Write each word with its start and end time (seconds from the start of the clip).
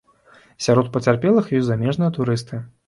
Сярод 0.67 0.89
пацярпелых 0.95 1.55
ёсць 1.61 1.71
замежныя 1.71 2.19
турысты. 2.19 2.67